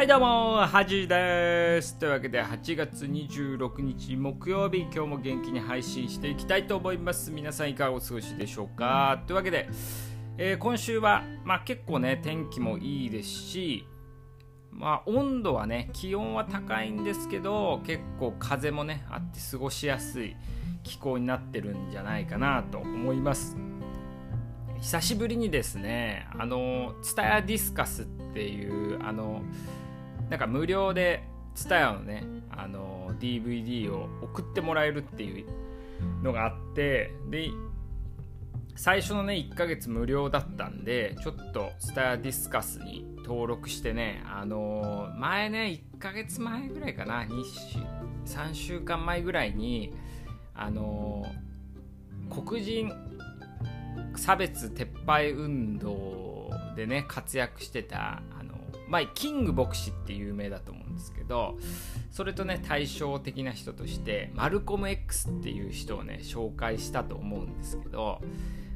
[0.00, 1.98] はいどうも、はじです。
[1.98, 7.30] というわけで8月26日木曜日、今日も元気に配信していきたいと思います。
[7.30, 9.22] 皆さんいかがお過ごしでしょうか？
[9.26, 9.68] というわけで、
[10.38, 13.86] えー、今週は、まあ、結構ね、天気もいいですし、
[14.72, 20.34] まあ、温度はね、気温は高いんですけど、結構風もね、あって過ごしやすい
[20.82, 23.54] 気候になってるんじゃないかなと思います。
[24.80, 29.42] 久しぶりにですね、あの、ツタヤディスカスっていう、あの、
[30.30, 32.40] なんか無料で TSUTAYA のね。
[32.60, 35.46] あの DVD を送ってもらえるっていう
[36.22, 37.50] のがあってで
[38.76, 47.78] 最初のね1ヶ月無料だったんでちょっと TSUTAYA ディスカスに登録してねあの前ね1ヶ月前ぐらいかな週
[48.38, 49.94] 3週間前ぐらいに
[50.54, 51.24] あの
[52.28, 52.92] 黒人
[54.16, 58.22] 差別撤廃運動でね活躍してた
[58.90, 61.56] まあ、キング牧師って有名だと思うんですけど
[62.10, 68.20] それとね対照的な人としてマルコム X っていう人をね紹介したと思うんですけど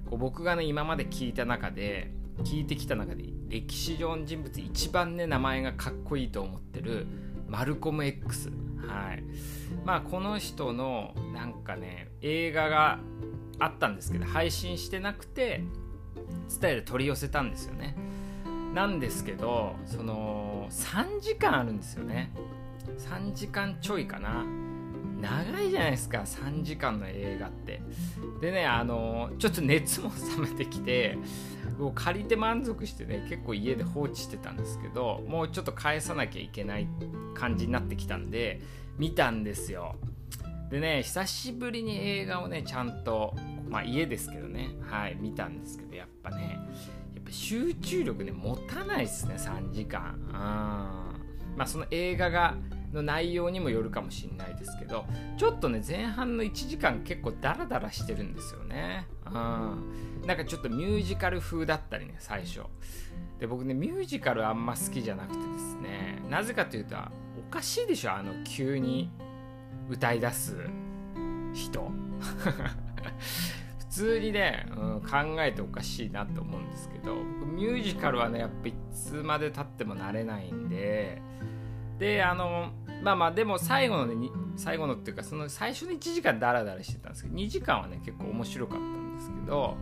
[0.09, 2.12] こう僕がね今まで聞いた中で
[2.45, 7.09] 聞いてきた中で歴史上の人物一番ね名前がかっこいいと思ってる
[7.48, 8.53] マルコム X
[8.87, 9.25] はい。
[9.85, 13.01] まあこの人のなんかね映画が
[13.59, 15.62] あったんですけど配信してなくて
[16.61, 17.97] 伝えで取り寄せたんですよね。
[18.75, 22.33] なんですけどその3時間あるんですよね。
[22.98, 24.44] 3時間ちょいかな。
[25.20, 27.80] 長いじゃないですか3時間の映画って。
[28.41, 31.17] でねあのちょっと熱も冷めてきて
[31.78, 36.89] もう借りて満足してね結構家で放置してたんですけどもうちょっと返さなきゃいけない
[37.34, 38.61] 感じになってきたんで
[38.98, 39.95] 見たんですよ。
[40.70, 43.36] でね久しぶりに映画をねちゃんと
[43.69, 44.70] まあ家ですけどね。
[44.83, 46.58] はい見たんですけどやっぱね。
[47.55, 50.19] 集中力ね持たないっすね3時間。
[50.29, 50.33] うん。
[50.33, 52.57] まあその映画が
[52.92, 55.05] の内容にもよるかもしれないですけど
[55.37, 59.07] ちょっとね前半の1時間結構ダラダラしてるんですよね。
[59.27, 59.33] うん。
[60.27, 62.63] なんかちょっとミュージカル風だったりね最初。
[63.39, 66.97] で僕ねミュージカルあんま好きじゃなくてですねなぜかというと
[67.39, 69.11] おかしいでしょあの急に
[69.89, 70.57] 歌い出す
[71.53, 71.93] 人。
[73.95, 81.23] 通にね、うん、考えておかしいなと思うんですけどミュージカルはねやっぱいつまでたってもなれないんで
[82.01, 82.73] であの
[83.03, 89.77] まあまあでも最後のね最後のっていうかその最初の1時間ダラダラしてたんですけど2時間はね結構面白かったんですけど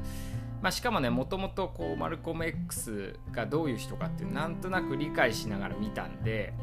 [0.60, 6.54] まあ、しかもねもともとこうマルコム X がどういう人かっていうなんとなく理解しながら見たんで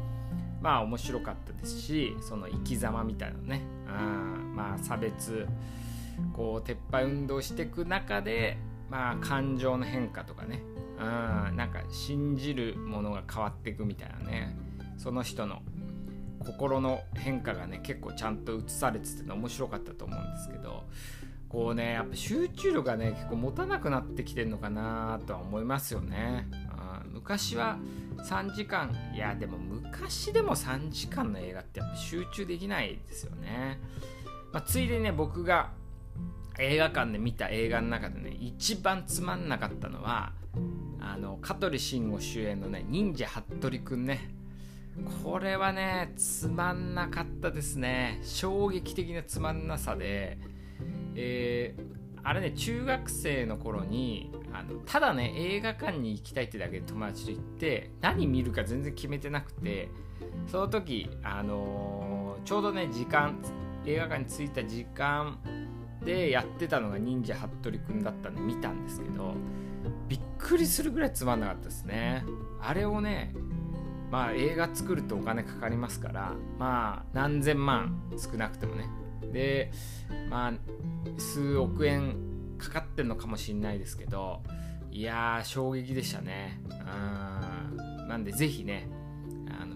[0.62, 4.00] まあ面白かったですしその生き様みたいなねあ
[4.54, 5.46] まあ差別
[6.32, 8.58] こう撤廃運動していく中で、
[8.88, 10.62] まあ、感情の変化とかね
[10.98, 14.56] うんなんか信じるものが変わっていくみたいなね
[14.98, 15.62] その人の
[16.44, 20.84] 心の変化がね結構ちゃんと映されてて面白かったと思うんですけど
[21.48, 26.48] こうねやっぱ集中力がね結構持たなくなってきてるのかなとは思いますよね。
[27.12, 27.78] 昔は
[28.18, 33.80] 3時間いやでも昔でも3時間の映画ってやっぱ集中できないですよね。
[34.52, 35.70] まあ、ついでにね僕が
[36.60, 40.32] 映画館で見た映画の中でね一番つまんなかったのは
[41.00, 44.30] あの香取慎吾主演のね忍者服部くんね。
[45.22, 48.20] これはねつまんなかったですね。
[48.22, 50.38] 衝撃的なつまんなさで。
[51.14, 59.88] えー、あれね中学生の頃にあのただね映画館に行きたいってだけで友達と行って何見るか全然決めてなくて
[60.46, 63.38] その時あのー、ちょうどね時間
[63.86, 65.38] 映画館に着いた時間
[66.04, 69.34] でやってたのが忍者服部くんだったんで見たんですけど
[70.08, 72.24] びっくりするぐらいつまんなかったですね。
[72.60, 73.34] あれをね
[74.10, 78.88] まあ映画作るとお金かかりますからまあ何千万少なくてもね。
[79.32, 79.70] で
[80.28, 80.52] まあ
[81.18, 82.16] 数億円
[82.58, 84.42] かかってるのかもしんないですけど
[84.90, 86.60] いやー衝撃でしたね。
[86.68, 88.88] うんなんでぜひね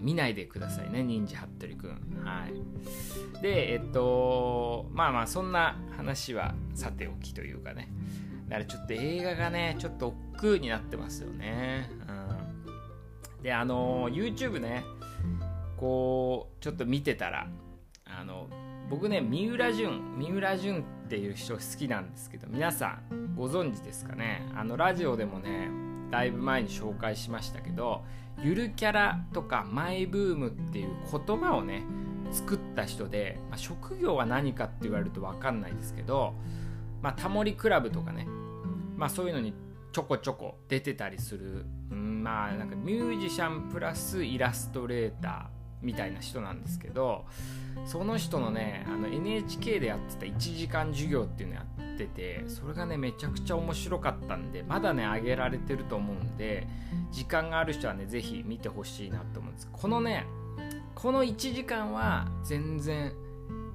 [0.05, 3.41] 見ないでくださいね忍者服部くんはい。
[3.41, 7.89] でえっとまあまあそんな話はさておきというかね。
[8.47, 11.89] だからちょっと映画がねちょっと億劫になってますよね。
[13.37, 13.43] うん。
[13.43, 14.85] であの YouTube ね
[15.77, 17.47] こうちょっと見てたら
[18.05, 18.47] あの
[18.89, 24.47] 僕ね三浦淳三浦淳っていう人好きなんですけど皆さんご存知ですかね？
[24.55, 25.69] あのラジオでもね
[26.15, 28.05] だいぶ前に紹介しましたけど
[28.41, 31.83] ゆるキャラとかマイブームっていう言葉をね
[32.31, 36.33] 作った人で、まあ、職業は何かって言われると分かんないですけど、
[37.01, 38.27] まあ、タモリクラブとかね、
[38.95, 39.53] まあ、そういうのに
[39.91, 45.54] ちょこちょこ出てたりする、うんまあなんかミュージシャンプラスイラストレーター
[45.85, 47.25] みたいな人なんですけど
[47.85, 56.67] その人のねあの NHK でやってた1時間授業っていうのやっててそれがねめちゃくちゃ面白かったんでまだね上げられてると思うんで
[57.11, 59.69] 時間がある人はね是非見てほしいなと思うんです。
[59.71, 60.25] このね
[60.95, 63.13] この1時間は全然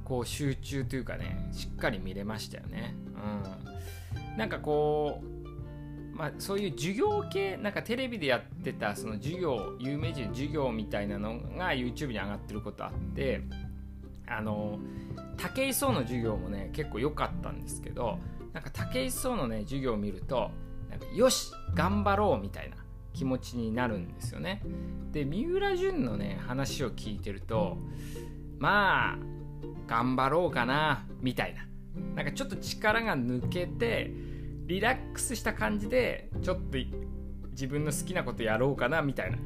[0.04, 2.94] こう集中というかねしっかり見れましたよね。
[3.14, 4.36] うん。
[4.36, 5.39] なんかこう
[6.20, 13.40] まあ、そういう授業系なんかテレビでやってたその授業有名人の授業みたいなのが YouTube に上がってることあって
[14.26, 14.78] あの
[15.38, 18.19] 武井壮の授業もね結構良かったんですけど
[18.52, 20.50] なんか武井壮のね授業を見ると
[20.90, 22.76] なんかよし頑張ろうみたいな
[23.14, 24.61] 気持ちになるんですよね。
[25.12, 27.78] で三浦淳のね話を聞いてると
[28.58, 29.19] まあ
[29.87, 31.67] 頑張ろうかなみたいな。
[32.14, 34.11] なんかちょっと力が抜けて
[34.70, 36.78] リラックスした感じでちょっと
[37.50, 39.38] 自分の好きなことやろうかなみたいな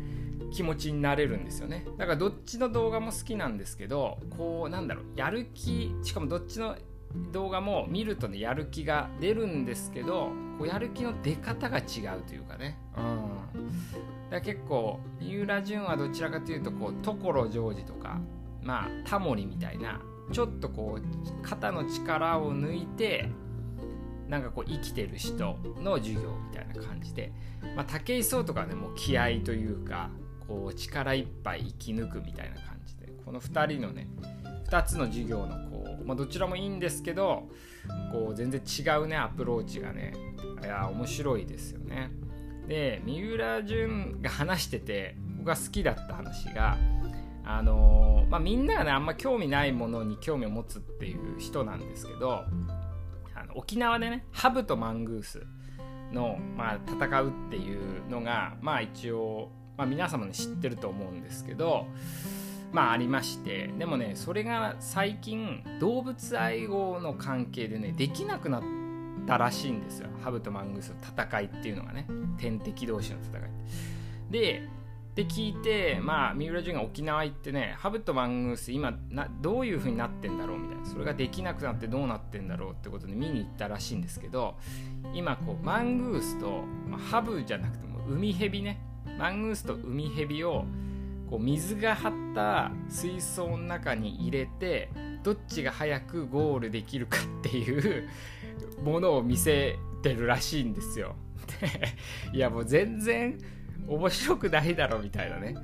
[0.53, 1.87] 気持ちになれるんですよね。
[1.97, 6.77] だからどっちの動画も好きなんですけどこうなんだろうやる気しかもどっちの
[7.33, 11.81] 動画も見るとねやる気が出るんですけどこうやる気の出方が違
[12.19, 12.79] うというかね。
[12.95, 14.31] うん。
[14.31, 18.21] だ結構三浦淳はどちらかというとこう所ジョージとか
[18.63, 23.31] まあタモリみたいなちょっとこう肩の力を抜いて
[24.29, 27.33] なんかこう生きてる人の授業みたいな感じで、
[27.77, 30.11] まあ、武井壮とかねもう気合というか
[30.47, 34.09] こう力いっぱい生き抜くみたいな感じでこの2人のね
[34.69, 37.49] 2つの授業のこう、まあ、どちらもいいんですけど
[38.13, 40.15] こう全然違うねアプローチがね
[40.63, 42.11] いや面白いですよね。
[42.67, 46.79] で三浦淳が話してて僕が好きだった話が
[47.45, 52.45] あのー、まあ、みんながねあんま興味ないものに興味を持つっていう人なんですけど
[53.55, 55.47] 沖縄でねハブとマングース
[56.13, 61.87] の、まあ、戦うっていうのがまあ一応、まあ、皆様ね知ってると思うんですけど
[62.73, 68.63] まあありましてでもねそれが最近動物愛護の関係でねできなくなっ
[69.27, 70.09] たらしいんですよ。
[70.23, 72.07] ハブとマングースの戦いっていうのがね。
[72.37, 73.51] 天敵同士の戦い。
[74.31, 74.69] で
[75.15, 84.57] で聞いてまあ三浦淳が沖縄行ってねハブとマングース今などういう風になってんだろうみたいなそれができなくなってどうなってんだろうってことで見に行ったらしいんですけど
[85.15, 88.81] 今こうマングースと、まあ、ハブじゃなくてもウミヘビね
[89.19, 90.65] マングースとウミヘビを
[91.31, 94.91] こう水が張った水槽の中に入れて
[95.23, 98.09] どっちが早くゴールできるかっていう
[98.83, 101.15] ものを見せてるらしいんですよ。
[102.33, 103.39] いやもう全然
[103.89, 105.57] 面白くないだろみたいなね、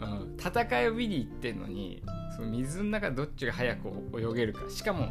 [0.00, 2.02] うん、戦いを見に行ってんのに
[2.36, 4.68] その水の中どっちが早く泳げるか。
[4.70, 5.08] しかも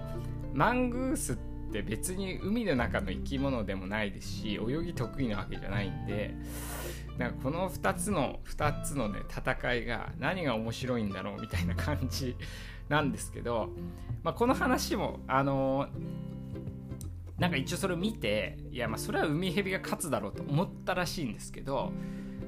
[0.53, 1.37] マングースっ
[1.71, 6.33] て別に海の中の生き物でもないですし泳ぎ得意なわけじゃないんで
[7.17, 12.35] なんかこの2つの2つのね戦いが何が面白いんだろうみたいな感じ
[12.89, 13.69] なんですけど、
[14.23, 16.37] まあ、この話もあのー
[17.37, 21.91] なんか一応それを見ていやまあそれは海蛇が勝つだろうと思ったらしいんですけど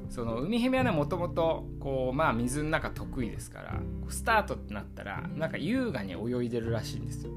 [0.09, 3.79] その海蛇はねもともとこうまあ水の中得意ですから
[4.09, 7.31] スタートってなったらなんか優雅に泳いでるらしいんですよ。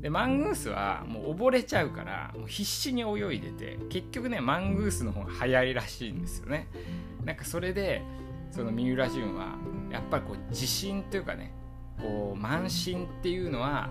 [0.00, 6.68] でマングースはもう溺れちゃうからもう必死に泳いでて結局ねマングースの方が早いらしいんですよね。
[7.24, 8.02] なんかそれで
[8.50, 9.56] その三浦淳は
[9.90, 11.52] やっぱりこう自信というかね
[11.98, 13.90] こう慢心っていうのは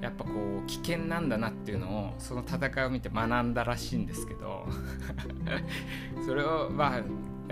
[0.00, 0.30] やっぱこ
[0.62, 4.66] う危険なんだなっていうのをその戦いを見て学んだらしいんですけど
[6.26, 7.02] それをまあ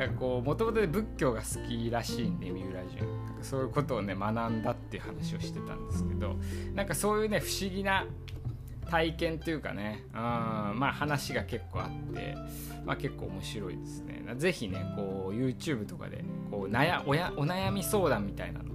[0.00, 6.36] なんかこうもともと仏教が好きらしいんで三浦淳なんかそういうことをね学んだっていう話をしてたんですけど
[6.74, 8.06] なんかそういうね不思議な
[8.90, 12.34] 体験というかね、うん、まあ話が結構あって、
[12.86, 14.24] まあ、結構面白いですね。
[14.36, 18.70] ぜひね、こう YouTube とかでこう悩おやお悩み相談みたいなの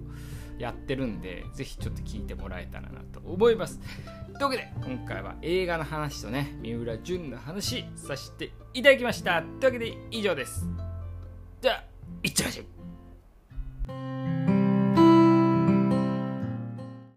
[0.58, 3.82] やってるんで、ぜひちょっと聞いてもらえたらなと思います。
[4.40, 9.42] というわけで、今回は映画の話とね、三浦淳の話させていただきました。
[9.42, 10.66] というわけで以上です。
[11.66, 11.84] じゃあ、
[12.22, 12.75] いっちゃいましょう。